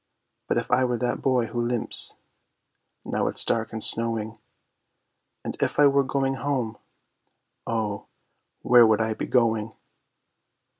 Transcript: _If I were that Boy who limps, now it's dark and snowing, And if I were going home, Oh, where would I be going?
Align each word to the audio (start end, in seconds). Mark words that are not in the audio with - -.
_If 0.49 0.65
I 0.71 0.83
were 0.83 0.97
that 0.97 1.21
Boy 1.21 1.45
who 1.45 1.61
limps, 1.61 2.17
now 3.05 3.27
it's 3.27 3.45
dark 3.45 3.71
and 3.71 3.83
snowing, 3.83 4.39
And 5.43 5.55
if 5.61 5.79
I 5.79 5.85
were 5.85 6.01
going 6.03 6.37
home, 6.37 6.79
Oh, 7.67 8.07
where 8.63 8.87
would 8.87 8.99
I 8.99 9.13
be 9.13 9.27
going? 9.27 9.73